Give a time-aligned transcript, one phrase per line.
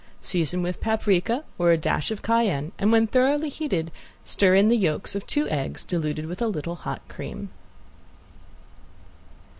[0.23, 3.91] Season with paprika or a dash of cayenne, and when thoroughly heated
[4.25, 7.49] stir in the yolks of two eggs, diluted with a little hot cream.